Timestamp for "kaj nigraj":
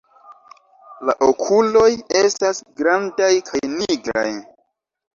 3.53-4.29